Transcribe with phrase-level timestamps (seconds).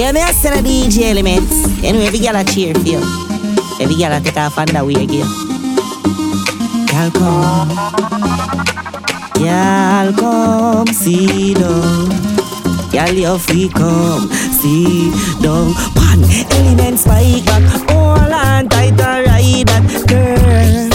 [0.00, 1.52] Yeah, me a send a DJ elements.
[1.84, 3.02] Anyway, every girl a cheer for you.
[3.78, 5.26] Every girl a take off underwear gear.
[6.88, 7.68] Girl come,
[9.36, 12.08] girl come, see down.
[13.14, 14.26] You free come,
[14.56, 15.10] see
[15.42, 15.74] down.
[15.92, 16.24] Pan
[16.56, 20.88] elements spike back, hold on tight ride that girl.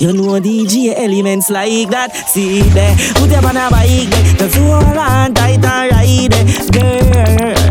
[0.00, 2.16] You know DJ elements like that.
[2.28, 4.36] See there, put them on a bike there.
[4.38, 7.63] Just hold on tight and ride it, girl.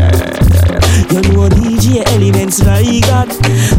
[1.14, 3.30] You know DJ elements like that.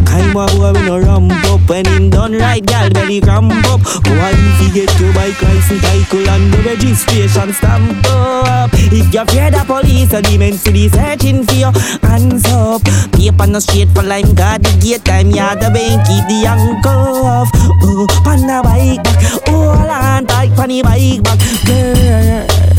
[0.07, 3.83] Kind of boy we no ramp up when him done right, gal belly cramp up.
[4.07, 8.69] Go on if you get your bike license cycle and the registration stamp up.
[8.73, 11.71] If you're afraid of police, or demons to be searching for you,
[12.07, 12.81] hands up.
[13.11, 17.51] Paper no straight for lime, got the gate time, yeah the bank keep the handcuff.
[17.83, 19.19] Oh, pan the bike back,
[19.51, 22.74] oh, hold on tight, pan the bike back, girl.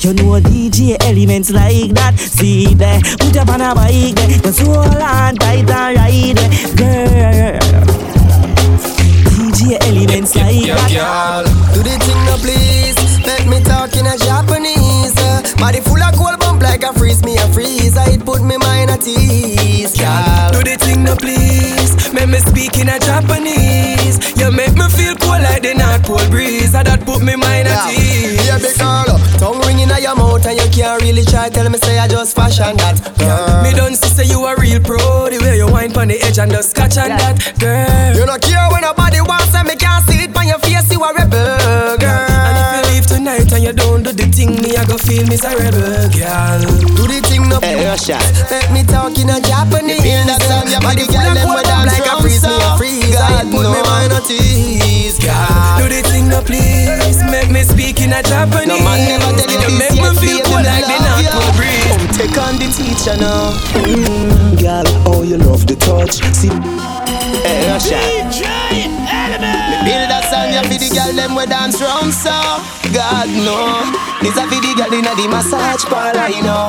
[0.00, 2.18] You know DJ elements like that.
[2.18, 4.38] See there, put up on a bike there.
[4.38, 7.86] Just hold on tight and ride it, girl.
[9.32, 10.92] DJ elements like yeah, that.
[10.92, 11.44] Girl.
[11.74, 12.96] Do the thing now, please.
[13.26, 15.16] Let me talk in a Japanese.
[15.56, 17.96] Body full of cold bump like a freeze me a freeze.
[17.96, 20.50] It put me mind at ease, girl.
[20.52, 22.12] Do the thing now, please.
[22.12, 23.95] Make me speak in a Japanese.
[24.36, 26.74] You make me feel cool like the North Pole breeze.
[26.74, 28.46] And that put me mind at ease.
[28.46, 29.18] Yeah, big girl.
[29.40, 31.48] Tongue ringing out your mouth and you can't really try.
[31.48, 33.62] Tell me say I just fashion that, girl.
[33.62, 35.28] Me don't see say you a real pro.
[35.28, 38.16] The way you wine pon the edge and just scotch on that, girl.
[38.16, 40.25] You don't care when nobody wants and me can't see
[43.66, 46.62] you don't do the thing, me I go feel miserable, girl.
[46.94, 48.14] Do the thing no Hey, Russia.
[48.46, 49.98] Let me talk in a Japanese.
[49.98, 51.98] You feel that song, your Body body full girl, of them cold with bump dance
[51.98, 53.10] like a freeze me a freeze.
[53.10, 53.82] God, I put me no.
[53.90, 55.82] mind at ease, girl.
[55.82, 57.18] Do the thing no, please.
[57.26, 58.70] Make me speak in a Japanese.
[58.70, 61.26] No man never tell you You this make me feel cool like the love North
[61.26, 61.34] ya.
[61.34, 61.90] Pole breeze.
[61.90, 63.50] Come take on the teacher now.
[63.82, 66.22] Mm, girl, oh you love the touch.
[66.38, 66.54] See,
[67.42, 67.98] hey, Russia.
[68.70, 68.86] Me
[69.82, 72.30] build a song ya for the girl them we dance round so.
[73.08, 73.86] God no,
[74.20, 76.66] this a for the girl inna the massage parlor, you know.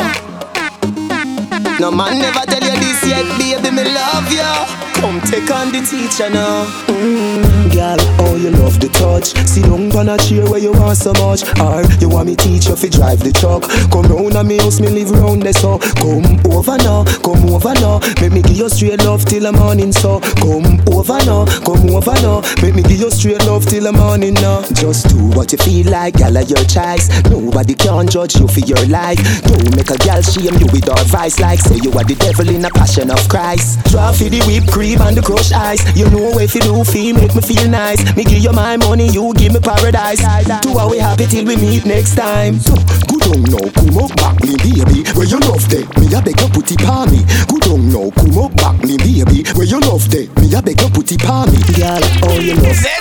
[1.80, 4.97] No man never tell you this yet, baby, me love you.
[5.00, 6.66] Come take on the teacher now.
[6.90, 9.38] Mm, girl, oh you love the touch.
[9.46, 11.46] Sit down on a chair where you want so much.
[11.62, 13.62] Or you want me teach you fi drive the truck.
[13.94, 15.78] Come round a me house, me live round there so.
[16.02, 18.02] Come over now, come over now.
[18.20, 20.20] Make me give you straight love till the morning so.
[20.42, 22.42] Come over now, come over now.
[22.66, 24.66] Make me give you straight love till the morning now.
[24.74, 27.06] Just do what you feel like, girl, your choice.
[27.30, 29.22] Nobody can judge you for your life.
[29.46, 32.50] Don't make a girl shame you with our vice like say you are the devil
[32.50, 33.78] in a passion of Christ.
[33.94, 35.84] Draw for the whipped cream and the crushed ice.
[35.96, 38.00] You know if you do feel make me feel nice.
[38.16, 40.24] Me give you my money, you give me paradise.
[40.62, 42.60] Two are we happy till we meet next time.
[42.60, 42.76] So,
[43.12, 45.04] good on now, come up back me baby.
[45.18, 47.26] Where you love day, me a beg you put it on me.
[47.52, 49.44] Good on now, come up back me baby.
[49.58, 51.60] Where you love day, me a beg you put it on me.
[51.76, 52.97] Girl, oh you love.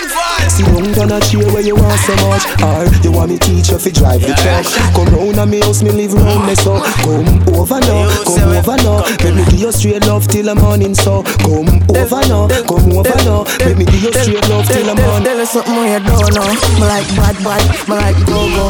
[0.49, 3.69] See down on a chair where you want so much Or you want me teach
[3.71, 4.65] you fi drive the truck
[4.95, 8.77] Come round a me house, me live round me so Come over now, come over
[8.81, 12.93] now Let me give you straight love till the morning so Come over now, come
[12.93, 15.87] over now Let me give you straight love till the morning Tell us something more
[15.87, 16.49] you don't know.
[16.79, 18.67] Me like bad, bad, me like go go.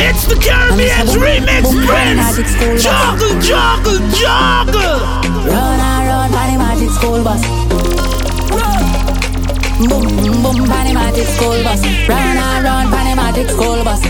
[0.00, 2.84] It's the Caribbean's remix prince.
[2.84, 5.00] Joggle, joggle, joggle.
[5.46, 8.07] Run and run, Panny Magic School Bus.
[9.78, 11.80] Boom, boom, Panny Magic School Bus.
[12.08, 14.02] Run and run, Panny Magic School Bus.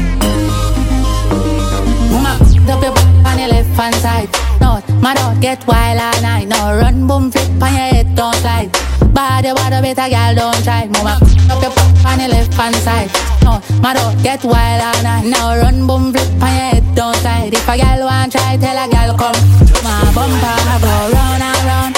[2.09, 2.41] Mama,
[2.73, 2.97] up your
[3.29, 4.31] on the left hand side.
[4.63, 6.49] No, my dog get wild all night.
[6.49, 8.73] No, run, boom, flip on your head, don't slide.
[9.13, 10.87] Body, water, better girl, don't try.
[10.87, 11.21] Mama,
[11.53, 11.73] up your
[12.09, 13.11] on the left hand side.
[13.45, 15.27] No, my dog get wild all night.
[15.27, 17.53] Now run, boom, flip on your head, don't slide.
[17.53, 19.37] If a girl want try, tell a girl come.
[19.85, 21.98] My bumper, go round and round, round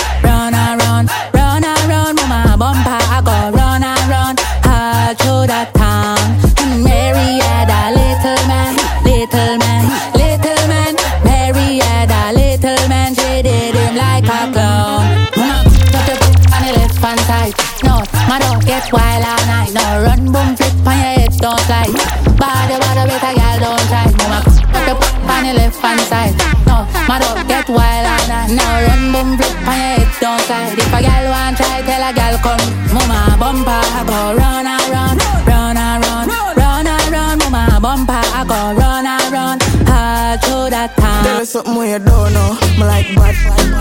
[21.50, 21.91] don't slide.
[22.38, 24.06] Body, body, better girl, don't try.
[24.18, 24.38] Mama,
[24.70, 26.34] put your foot on the left hand side.
[26.66, 28.50] No, my dog get wild all night.
[28.54, 30.78] Now run, boom, flip on your head, don't slide.
[30.78, 32.64] If a girl want try, tell a girl come.
[32.94, 35.16] Mama, bumper, I go run and run,
[35.47, 37.38] run and run, run and run.
[37.50, 39.58] Mama, bumper, I go run and run,
[39.91, 41.24] all through the town.
[41.24, 42.50] Tell us something you don't know.
[42.78, 43.34] Me like bad,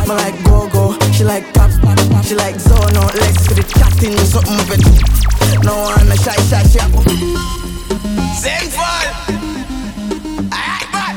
[0.07, 0.97] me like go go.
[1.13, 1.69] She like pop,
[2.25, 3.15] she like out.
[3.15, 5.29] Legs for the chatting, something of it.
[5.63, 7.58] No one a shy shy shy.
[8.41, 9.05] Zenfall.
[10.55, 11.15] Alright, man.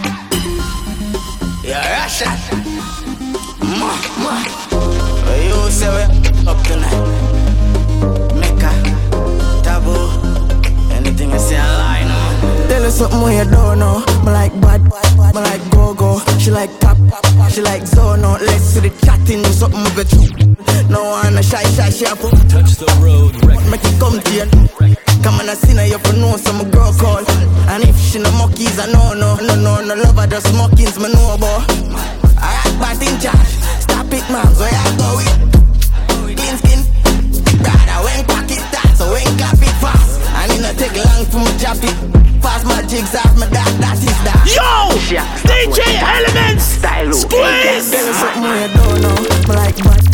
[1.62, 2.34] Yeah, Russian.
[3.80, 3.92] Ma,
[4.24, 4.34] ma.
[5.46, 6.02] You say we
[6.48, 6.98] up tonight.
[8.34, 8.72] Mecca,
[9.62, 10.10] taboo.
[10.92, 12.68] Anything you say, I lie now.
[12.68, 13.98] Tell her something when you don't know.
[14.24, 16.20] Me like bad, me like go go.
[16.38, 16.96] She like pop,
[17.50, 18.40] she like zono.
[18.40, 20.90] Let's see the chatting, something with it.
[20.90, 23.34] No one a shy, shy, she a Touch the road,
[23.70, 25.01] Make it come to you.
[25.22, 27.22] Come on, I see now you for know some girl call.
[27.70, 30.98] And if she no monkeys, I know no, no, no, no love her just mockings,
[30.98, 31.62] me know about.
[32.42, 33.54] Alright, but in charge.
[33.78, 34.50] Stop it, man.
[34.58, 36.80] So I go with clean skin.
[37.62, 40.18] Brother, when pocket that, so when cap it fast.
[40.42, 41.94] And it not take long for me chop it.
[42.42, 44.42] Pass my jigs off my that, that is that.
[44.50, 44.90] Yo!
[45.46, 46.64] DJ Elements!
[46.82, 47.90] Style Squeeze!
[47.94, 49.54] Tell me something you don't know.
[49.54, 50.11] Like bad,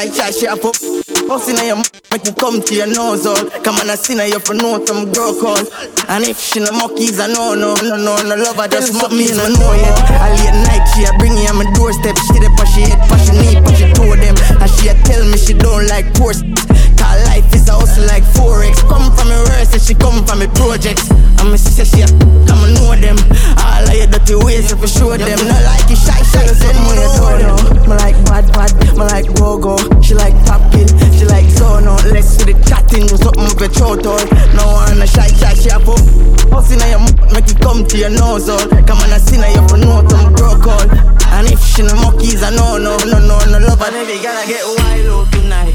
[0.00, 0.72] No a shy, she a pop.
[1.28, 3.36] Pussy in your m- make you come to your nose all.
[3.60, 5.60] Come on, I see now you for know some girl call.
[6.08, 9.36] And if she no monkeys, I know no, no, no, no love her just monkeys,
[9.38, 9.84] I know it.
[10.16, 12.16] I late night, she a bring you on my doorstep.
[12.32, 14.36] She dey push she head, push she knee, push she toe them.
[14.60, 16.42] And she a tell me she don't like poor s-
[16.96, 18.80] Cause life is a hustle like Forex.
[18.88, 21.08] Come from me worst, and she come from me projects.
[21.40, 22.08] And me say she a
[22.48, 23.16] come and know them.
[23.60, 25.38] All of your dirty ways, if you show them.
[25.46, 26.99] Not like you shy, shy, send me
[33.60, 34.54] something with your throat all.
[34.54, 35.98] No one a shy, shy, she a pop.
[36.50, 38.58] Pussy now your m- make it come to your nose all.
[38.86, 40.80] Come on, I see now you for know some girl call.
[41.32, 43.82] And if she no monkeys, I know no, no, no, no love.
[43.82, 45.74] And you gotta get wild out tonight.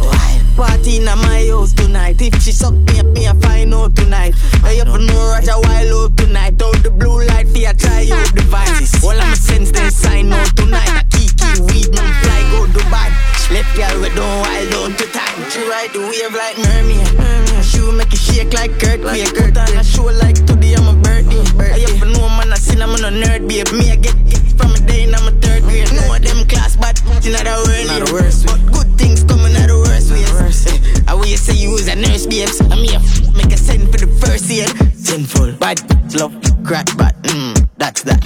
[0.55, 2.21] Party in my house tonight.
[2.21, 4.35] If she suck me up, me a find out tonight.
[4.63, 6.61] I have no rush a while out tonight.
[6.61, 9.03] Out the blue light, for try out devices.
[9.03, 10.87] All I'm sense then sign out tonight.
[10.89, 13.34] A kiki weed, man fly go Dubai.
[13.75, 15.39] Girl we don't wild down to time.
[15.51, 17.11] She ride the wave like mermaid.
[17.59, 19.35] She make it shake like earthquake.
[19.35, 21.43] Put on a show like today I'm a birthday.
[21.59, 23.67] I have know man I sin I'm a nerd babe.
[23.75, 25.91] Me I get it from a day in I'm a third grade.
[25.91, 27.87] Know them class but in the world.
[27.91, 31.03] Not the worst But good things coming out the worst ways.
[31.09, 32.61] I will you say you was a nurse babes.
[32.71, 33.03] I'm here
[33.35, 34.71] make a send for the first aid.
[34.95, 35.83] Sinful, bad,
[36.15, 36.31] love,
[36.63, 37.15] crack, bad.
[37.23, 38.23] Mm, that's that.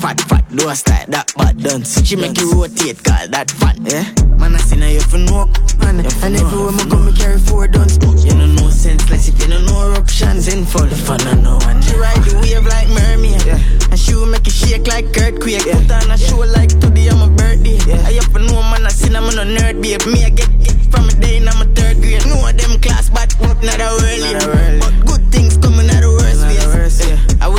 [0.00, 2.00] Fat, fat, a style that bad dance.
[2.00, 3.76] She make you rotate, call that fun.
[3.84, 4.08] Yeah,
[4.40, 5.44] man, I see now you for no
[5.84, 6.00] man.
[6.00, 8.00] And everywhere me go, me carry four guns.
[8.24, 10.48] You know no sense, less if you don't know eruptions.
[10.48, 11.58] Sinful, the fun I know.
[11.68, 13.44] And she ride the wave like mermaid.
[13.44, 13.60] Yeah.
[13.92, 15.66] And she will make it shake like earthquake.
[15.66, 15.76] Yeah.
[15.76, 17.76] Put on a show like today I'm a birthday.
[17.84, 18.00] Yeah.
[18.00, 20.00] I have to know man, I see I'm a nerd babe.
[20.08, 22.24] Me I get it from a day in I'm a third grade.
[22.24, 23.28] Know them class, but
[23.60, 24.80] not a worldly.
[24.80, 25.75] But good things coming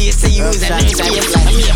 [0.07, 0.13] Yeah.
[0.13, 1.68] I will you say you was a nurse babe.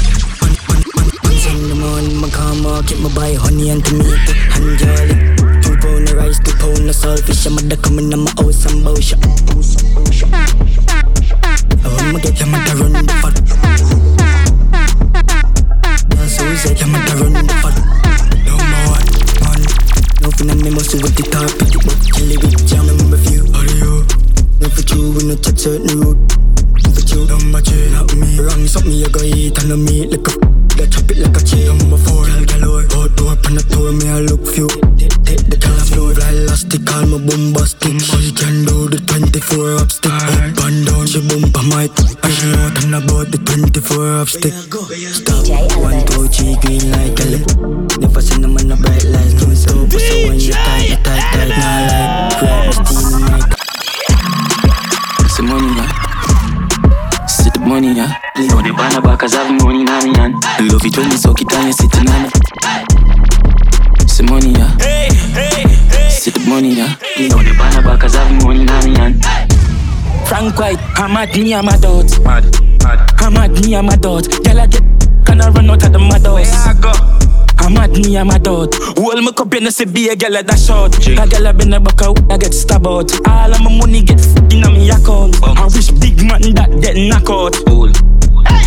[1.19, 5.19] I'm in the morning, my car market, my buy honey and tomato and jolly.
[5.59, 7.45] Two pound of rice, two pound of saltfish.
[7.45, 9.19] I'm mother coming on my house and bow shop.
[11.83, 13.35] Oh, I'ma get them to run the fat.
[16.15, 17.75] That's who said them to run the fat.
[18.47, 18.95] No more
[19.43, 19.59] one.
[20.23, 23.11] Nothing on me must with the top, pick it up, kill it with jam and
[23.11, 23.43] review.
[23.51, 24.07] How do you?
[24.63, 26.15] No for you, we no touch certain road.
[26.95, 28.10] For you, don't match it up me.
[28.39, 30.33] Wrong something you go eat and no meat like a
[30.79, 32.45] that chop it like a chain on my four Girl oh.
[32.47, 34.71] galore Outdoor pan the tour me I look few
[35.27, 39.91] Take the color flow fly elastic Call me bombastic She can do the 24 up
[39.91, 40.11] stick.
[40.11, 44.29] Up and down she bump a mic And she know nothing about the 24 up
[44.31, 44.55] stick
[70.41, 72.43] Frank White, I'm at me, I'm a dot Mad,
[72.81, 73.11] mad.
[73.19, 74.81] I'm at me, I'm a dot Girl, I get
[75.23, 76.73] Can I run out of the mad house?
[76.81, 76.91] go.
[77.59, 80.47] I'm at me, I'm a dot Hold me cup, know, say be a girl at
[80.47, 83.61] that short A girl I been a buck out, I get stabbed out All of
[83.61, 87.53] my money get f***ed in me account I wish big man that get knock out
[87.67, 87.93] Cool.
[88.49, 88.65] Hey,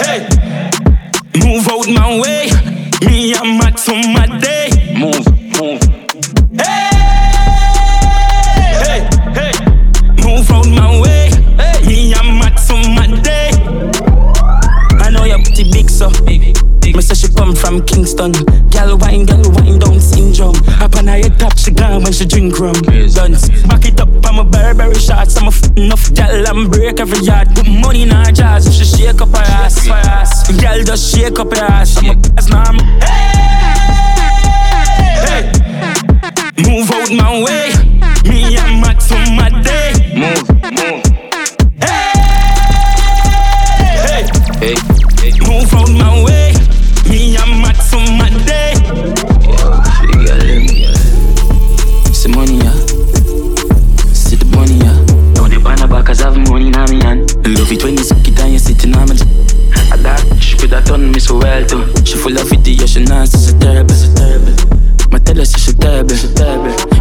[0.00, 0.72] hey, hey.
[1.44, 2.48] Move out my way
[3.04, 5.29] Me, I'm mad for my day move.
[22.10, 22.74] When she drink rum.
[22.82, 23.48] Dance.
[23.68, 25.36] Back it up, I'm a Burberry shots.
[25.36, 27.54] I'm a f- enough girl and break every yard.
[27.54, 29.86] Put money in her jars if she shake up her ass.
[29.86, 30.50] Her ass.
[30.60, 31.96] Girl just shake up her ass.
[31.98, 32.64] I'm a ass now.
[32.66, 32.78] I'm
[35.22, 35.52] Hey,
[36.66, 37.59] move out my way.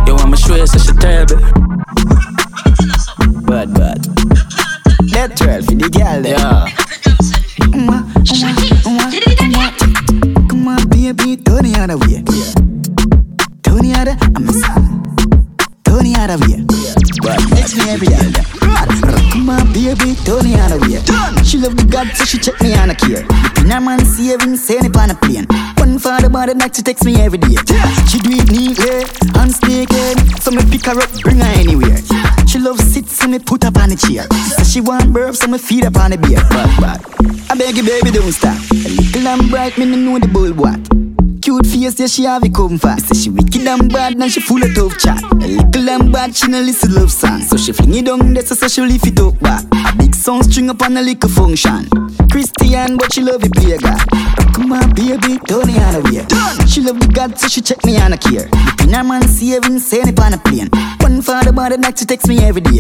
[0.08, 1.38] Yo, I'ma show you, she terrible.
[3.46, 4.04] Bad, bad.
[5.12, 6.26] That 12 for the girl.
[6.26, 6.66] Yeah.
[10.48, 12.24] Come on, baby, turn the other way.
[13.62, 15.04] Turn the other, I'm a son.
[15.84, 16.66] Turn the other way.
[17.22, 19.19] But next me every day.
[19.50, 21.02] On, baby, turn the other way.
[21.44, 23.26] She love the God, so she check me on a care.
[23.58, 25.46] The a man saving, send it on a plane.
[25.82, 27.58] One for the body, like she text me every day.
[28.06, 30.22] She do it neatly, unspeaking.
[30.38, 31.98] So me pick her up, bring her anywhere.
[32.46, 34.30] She love sit, so me put up on the chair.
[34.58, 36.46] So she want burp, so me feed up on the beer.
[36.54, 37.00] But, but,
[37.50, 38.58] I beg you, baby, don't stop.
[38.70, 40.99] A little and bright, me no know the bull what.
[41.50, 43.08] Cute face, yeah, she have it come fast.
[43.08, 45.20] Say she wicked and bad, now she full of tough chat.
[45.24, 47.42] A little and bad, she no listen love song.
[47.42, 49.66] So she fling it down there, so, she lift it up back.
[49.74, 51.90] A big song string up on a little function.
[52.30, 54.49] Christian, but she love it play God.
[54.60, 56.68] On, baby, it on the way.
[56.68, 58.44] She love the God, so she check me on a care.
[58.44, 60.70] The pinner man saving, send it on a plane.
[61.00, 62.78] One for the body, like she text me every day.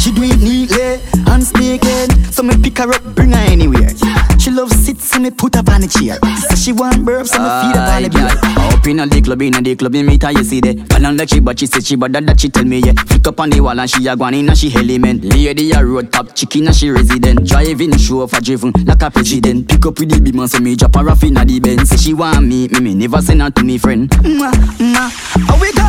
[0.00, 2.32] She do it neatly, unspeaking.
[2.32, 3.90] So me pick her up, bring her anywhere.
[4.38, 6.18] She love sit, so me put up on the chair.
[6.48, 8.32] So she want burp, so me feed up on the beer.
[8.72, 10.74] Up in a the club, in the club, me meet her, you see there.
[10.74, 12.94] Girl on like she, but she said she bad that she tell me yeah.
[13.06, 15.24] Flick up on the wall and she a gone in and she element.
[15.24, 17.46] Lady a road top, chicken and she resident.
[17.46, 19.68] Driving show for driven like a president.
[19.68, 21.90] Pick up with the big man, so me drop her off in the Benz.
[21.90, 24.08] Say she want me, me me never send her to me friend.
[24.10, 25.10] Mwah, mwah,
[25.46, 25.86] how we go?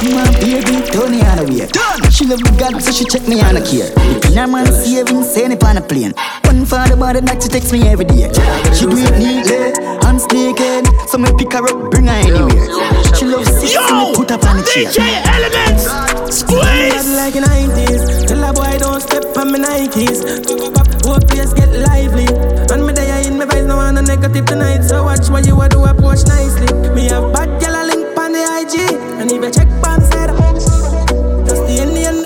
[0.00, 1.68] My baby, turn it on the way.
[2.10, 3.88] She love the God, so she check me on a care.
[3.90, 6.12] The pinner man saving, send it on a plane.
[6.44, 8.28] One for the body, like she text me every day.
[8.72, 9.72] She do it neatly,
[10.08, 10.88] unspeaking.
[11.08, 12.64] So me pick her up, bring her anywhere.
[13.14, 14.88] She love sit, so me put up on the chair.
[14.88, 15.84] DJ Elements,
[16.32, 17.12] squeeze.
[17.16, 18.26] like in 90s.
[18.28, 20.24] Tell a boy don't step on my Nikes.
[21.04, 22.26] Whole place get lively.
[22.72, 23.09] And me there
[23.40, 24.82] in my vibes, no one a negative tonight.
[24.82, 26.68] So watch what you a do, approach nicely.
[26.94, 28.92] Me have bad girl a link on the IG.
[29.20, 30.30] And if you check pan said,
[31.46, 32.24] just the Indian.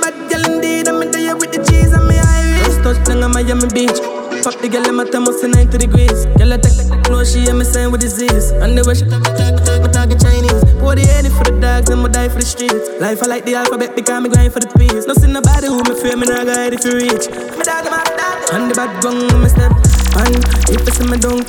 [0.00, 2.66] Bad girl indeed, I'm there with the cheese and me Irish.
[2.66, 3.98] Just touch down on Miami Beach.
[4.44, 6.26] Fuck the girl in my thermos in 90 degrees.
[6.38, 6.76] Girl, I take
[7.10, 8.50] no she hear me saying with disease.
[8.62, 10.62] And the way she talk, me talking Chinese.
[10.78, 12.88] Pour the any for the dogs and me die for the streets.
[13.00, 15.04] Life I like the alphabet because me grind for the peace.
[15.06, 17.26] No see nobody who me fear me not guide if you reach.
[17.28, 18.36] Me dog my dog.
[18.54, 19.95] And the bad gun me step.
[20.16, 20.32] Man,
[20.72, 21.44] if you see me down,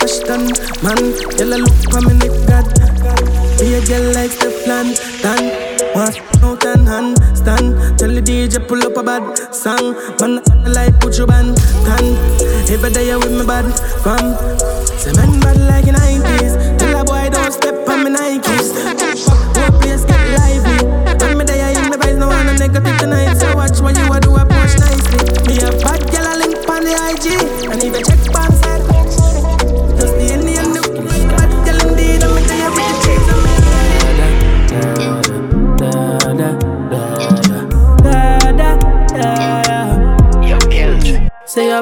[0.84, 1.00] man,
[1.40, 2.36] girl I look for me neck.
[3.60, 4.94] Be a girl like Stefan,
[5.24, 5.44] Dan.
[5.96, 7.98] Want out and hand stand.
[7.98, 9.96] Tell the DJ pull up a bad song.
[10.20, 11.56] Man, I like put your band
[11.86, 12.18] can.
[12.70, 13.72] Every day you with me bad
[14.04, 14.36] fam.
[15.00, 16.27] Say man bad like 90s.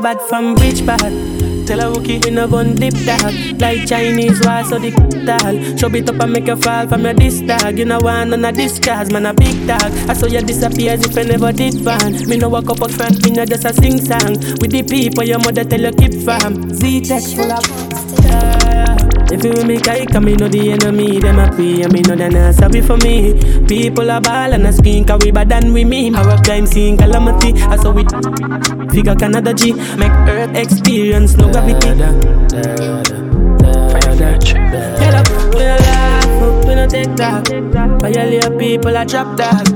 [0.06, 1.02] Bad from which part?
[1.66, 3.34] Tell a rookie in a gun dip dog.
[3.60, 4.92] Like Chinese why so the
[5.26, 7.80] tall Show it up and make you fall from your disc dog.
[7.80, 9.92] You know one on a disguise, man a big dog.
[10.08, 12.88] I saw you disappear as if I never did van Me no walk up a
[12.88, 14.38] front, me no just a sing song.
[14.62, 16.72] With the people your mother tell you keep from.
[16.72, 18.05] Z-Tech full of.
[19.32, 22.02] If you with me kike, I me know the enemy Them a pray, and me
[22.02, 23.34] know they not sorry for me.
[23.68, 26.16] People are ball and a screen Cause we bad than we mean.
[26.16, 28.12] Our crime scene calamity I saw it
[28.92, 29.74] Figure Canada G.
[29.98, 31.90] Make earth experience no gravity.
[35.00, 37.48] Get up, we no laugh up, we no take talk
[38.02, 39.68] Violate people a drop dog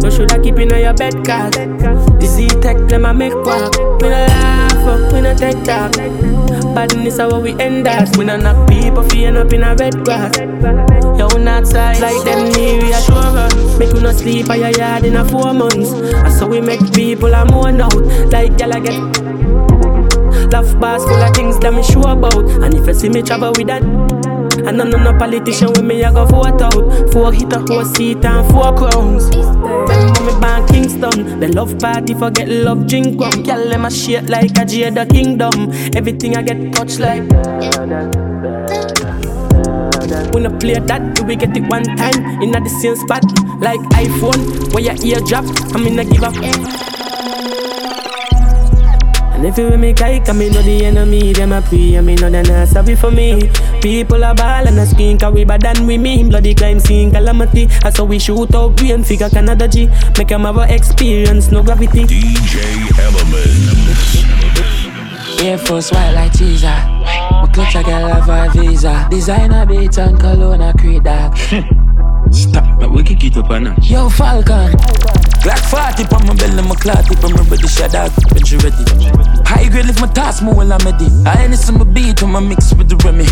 [0.00, 1.56] So should I keep in your bed cause
[2.18, 5.92] This tech them a make walk We no laugh up, we no take talk
[6.74, 8.16] Badness how we end up.
[8.16, 10.38] We no knock people for end up in a red grass
[11.18, 15.16] Yo, not side like them need reassurance Make you not sleep at your yard in
[15.16, 17.94] a four months And so we make people a mourn out
[18.30, 18.98] Like y'all get
[20.52, 23.52] Love bars full of things that me sure about And if you see me travel
[23.56, 23.82] with that
[24.64, 27.12] and none of no politician with me, I go vote out.
[27.12, 29.24] Four hit a whole seat and four crowns.
[30.42, 33.44] When Kingston, the love party forget love drink rum.
[33.44, 35.70] Girl, them a shit like a Jada Kingdom.
[35.94, 37.22] Everything I get touched like.
[40.34, 43.22] When I play that, do we get it one time in the same spot,
[43.60, 45.44] like iPhone, where your ear drop.
[45.74, 46.81] I'm in a give up.
[49.42, 52.00] And if you with me kike, I me know the enemy, them a pray, I
[52.00, 53.50] me know they not sorry for me.
[53.80, 56.28] People are ball and a screen, cause we bad than we mean.
[56.28, 57.66] Bloody crime scene, calamity.
[57.82, 59.88] That's how we shoot out brain, figure Canada G.
[60.16, 62.04] Make them have a experience, no gravity.
[62.04, 63.50] DJ Element.
[65.42, 66.68] Air Force white like teaser.
[66.68, 69.08] My clutch, I got love a visa.
[69.10, 71.36] Designer beats and cologne, I create that.
[72.30, 73.84] Stop, but we can get up on that.
[73.90, 75.31] Yo, Falcon.
[75.42, 75.58] Glock
[75.98, 78.84] 40 on my belly, my clot tip, I'm ready, shut out, when you ready.
[79.44, 81.08] High grade lift my task, more while I'm ready.
[81.26, 83.24] I ain't some beat on my mix with the Remy.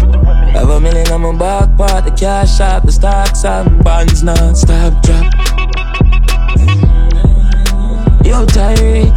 [0.52, 5.00] Have a million on my back part, the cash out, the stocks and bonds non-stop
[5.05, 5.25] drop.
[8.26, 9.14] Yo, Tyreek,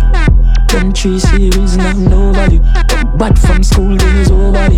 [0.96, 2.62] three series now no value.
[3.18, 4.70] But from school, days over.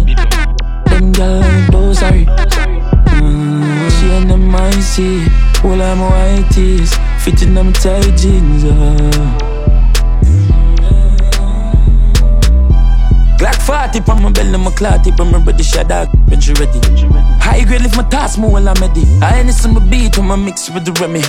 [0.85, 2.25] Them gal ain't those sorry.
[2.25, 5.25] Mm, she and them icy,
[5.63, 6.93] all I'm white tees,
[7.25, 8.63] fitting them tight jeans.
[8.63, 9.55] Uh.
[13.39, 16.79] Glock 40 on my belly, my clot tip, I'm ready, shot dog, when you ready.
[17.41, 19.03] High grade lift my task, more while I'm ready.
[19.21, 21.21] I ain't some beat on my mix with the Remy.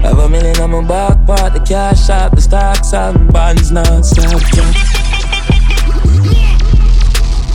[0.00, 4.42] Have a million on my back part, the cash out, the stocks and bonds non-stop.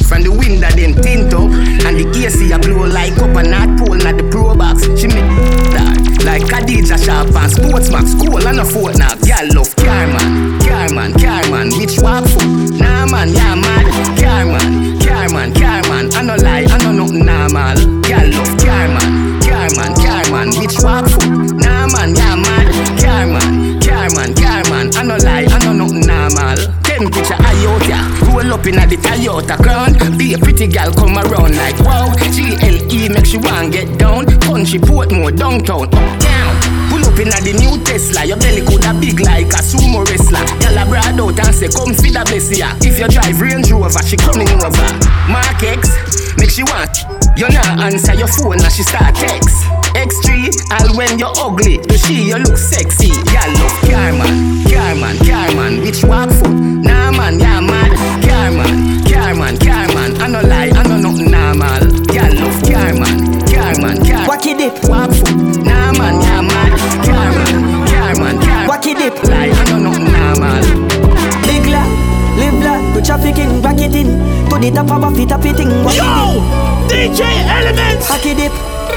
[0.08, 1.48] From the window them tint up
[1.88, 5.08] And the AC a blow like up a North Pole Not the Pro Box She
[5.08, 5.24] make
[5.72, 10.90] that Like Khadija Sharp and Sportsman School and a fortnight Girl love car man Car
[10.94, 13.51] man, car man Bitch walk foot Nah man, yeah
[35.60, 35.84] downtown.
[35.92, 36.56] Uptown
[36.90, 38.24] Pull up in a the new Tesla.
[38.26, 40.44] Your belly coulda big like a sumo wrestler.
[40.60, 42.76] Gal a broad out and say come feed a bless ya.
[42.82, 44.90] If you drive Range Rover she coming over
[45.28, 45.92] Mark X
[46.38, 47.04] Make she want
[47.36, 49.68] You not answer your phone and she start text.
[49.96, 53.12] X3 All when you're ugly To she you look sexy.
[53.32, 56.71] Gal love car man Car man, car man Which walk foot
[73.46, 74.50] la, good trafficking, back it in.
[74.50, 75.56] To the top of a fit, up in.
[75.56, 76.42] Wacky Yo.
[76.88, 78.08] DJ Elements.
[78.08, 78.52] Wacky dip.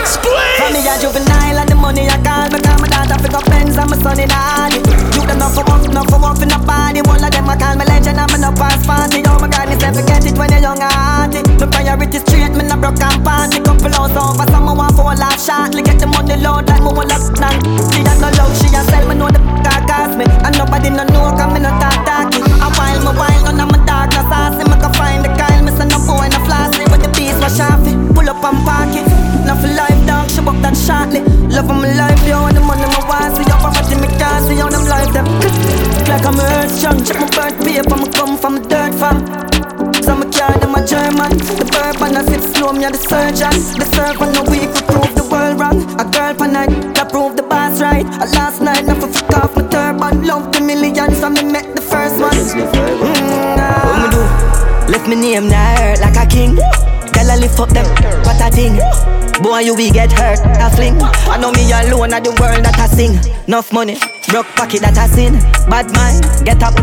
[0.05, 0.73] Squeeze.
[0.73, 3.89] Me a juvenile and the money I call Because my daughter pick up pens and
[3.89, 4.83] my son in hardy
[5.17, 7.57] You them not for work, not for work in the body One of them I
[7.57, 10.37] call me legend and me no pass party Oh my God, me say forget it
[10.37, 14.17] when you're young and hearty My priority straight, me no broke and party Couple hours
[14.19, 17.25] over, someone want for a laugh shortly Get the money load like me want up
[17.41, 17.55] now
[17.89, 19.04] She no love, she a sell,
[58.55, 58.79] thing.
[59.43, 60.97] Boy, you will get hurt, I fling.
[61.03, 63.19] I know me alone at the world that I sing.
[63.47, 63.99] Enough money,
[64.31, 65.35] broke pocket that I sin.
[65.69, 66.79] Bad mind, get up.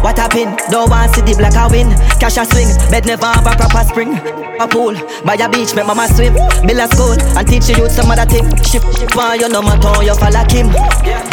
[0.00, 0.56] What happen?
[0.70, 1.90] Don't want see the black I win.
[2.22, 4.16] Cash a swing, bed never have a proper spring.
[4.60, 4.94] A pool,
[5.26, 6.32] by a beach, make mama swim.
[6.64, 8.46] Build a school, and teach you youth some other thing.
[8.64, 10.72] Ship, why you no matter you follow him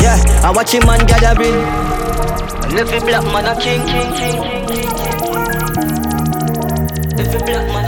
[0.01, 1.61] Yeah, I watch him man gathering.
[2.67, 5.17] And every black man a king, king, king, king, king.
[7.15, 7.86] Every black man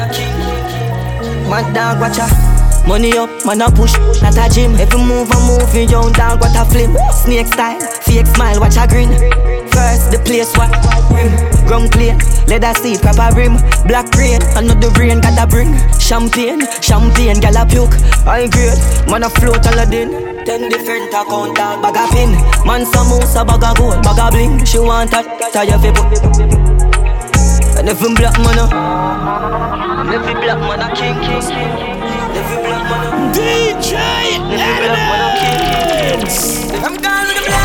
[1.49, 2.29] Mad dog watch a
[2.87, 4.73] Money up, man a push, not a gym.
[4.75, 6.95] Every move I move, you young dog what a flim.
[7.11, 9.09] Snake style, fake smile, watch a grin.
[9.69, 10.73] First, the place what?
[11.13, 11.29] Rim.
[11.67, 13.57] Ground clean, leather seat, proper rim.
[13.85, 15.77] Black rain, another rain gotta bring.
[15.99, 17.93] Champagne, champagne, gal a puke.
[18.25, 22.31] High grade, man a float Aladdin Ten different account, bag a pin.
[22.65, 24.65] Man some moose, a bag a gold, bag a bling.
[24.65, 25.21] She want a
[25.53, 26.78] tie fi put
[27.79, 28.65] and every black man a
[30.13, 31.71] Every black man a king, king, king
[32.35, 33.93] Every black man a DJ
[34.51, 35.59] Every black man a king,
[36.19, 36.83] king.
[36.83, 37.58] I'm gone with the black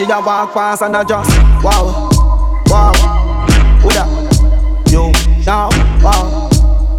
[0.00, 1.28] She a walk past and I just
[1.62, 2.08] wow,
[2.68, 2.94] wow.
[3.82, 4.08] Who that?
[4.90, 5.12] You
[5.44, 5.68] now,
[6.00, 6.48] wow,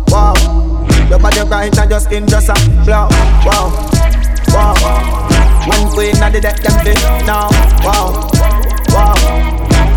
[0.10, 0.36] wow.
[1.10, 2.54] Your body right and your skin just a
[2.86, 3.08] glow,
[3.44, 3.74] wow,
[4.54, 5.66] wow.
[5.66, 7.50] One queen of the deck them fit now,
[7.82, 8.30] wow,
[8.90, 9.16] wow,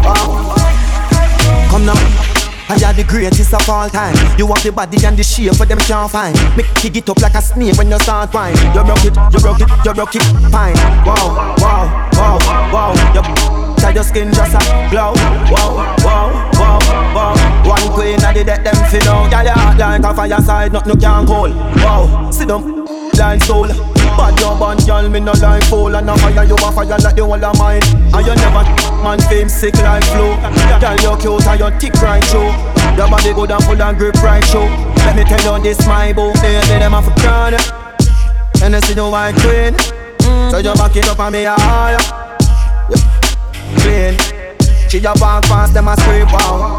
[0.02, 1.68] wow.
[1.68, 2.23] Come now.
[2.66, 4.16] I are the greatest of all time.
[4.38, 6.35] You have the body and the shape for them can't find.
[6.57, 8.57] Make kick it up like a snake when you start wine.
[8.72, 10.74] You rock it, you rock it, you rock it, fine.
[11.05, 11.85] Wow, wow,
[12.16, 12.38] wow,
[12.72, 12.92] wow.
[13.12, 15.12] You tell your skin just a glow.
[15.53, 16.79] Wow, wow, wow,
[17.14, 17.68] wow.
[17.68, 18.74] One queen of the deck them
[19.05, 19.31] down.
[19.31, 21.55] Girl, you hot like a fireside, nothing can cold.
[21.77, 22.87] Wow, sit down,
[23.18, 23.93] like soul.
[24.16, 25.94] Bad your band, girl, me no like fool.
[25.94, 27.83] And a fire, you a fire like the whole of mine.
[28.14, 28.62] And you never
[29.03, 30.37] man fame sick like flu.
[30.81, 32.53] Girl, you cute and you thick right through
[32.96, 34.68] Your body good and full and grip right through
[35.05, 36.33] Let me tell you this, my boo.
[36.40, 37.55] Baby, them a for crown
[38.62, 39.74] And I see the white queen.
[40.24, 40.50] Mm.
[40.50, 41.98] So you back it up and me a higher.
[43.81, 44.16] Clean
[44.88, 46.79] She a walk past them a scream wow.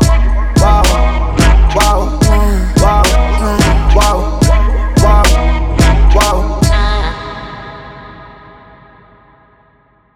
[0.57, 2.19] Wow,
[3.95, 4.34] wow